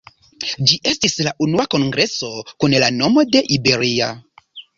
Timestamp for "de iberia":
3.37-4.11